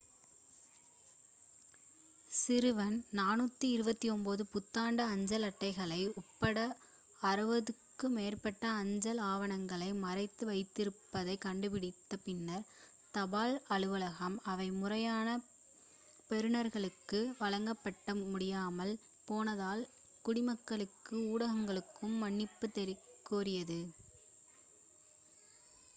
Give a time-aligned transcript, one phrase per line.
[2.31, 6.57] சிறுவன் 429 புத்தாண்டு அஞ்சல் அட்டைகள் உட்பட
[7.21, 12.65] 600 க்கும் மேற்பட்ட அஞ்சல் ஆவணங்களை மறைத்து வைத்திருப்பதைக் கண்டுபிடித்த பின்னர்
[13.13, 15.27] தபால் அலுவலகம் அவை முறையான
[16.29, 18.93] பெறுனர்களுக்கு வழங்கப்பட முடியாமல்
[19.27, 19.83] போனதால்
[20.25, 23.81] குடிமக்களுக்கும் ஊடகங்களுக்கும் மன்னிப்புக் கோரியது